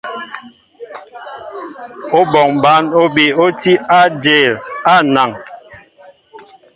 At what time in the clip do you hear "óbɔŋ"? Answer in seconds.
2.19-2.49